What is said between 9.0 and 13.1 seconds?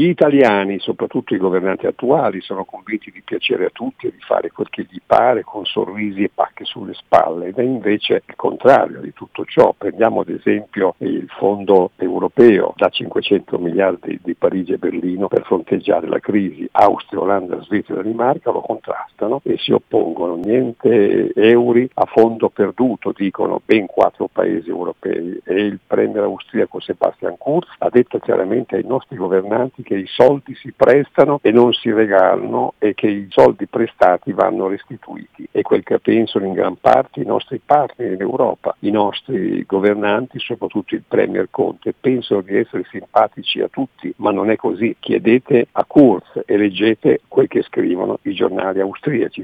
di tutto ciò. Prendiamo ad esempio il fondo europeo da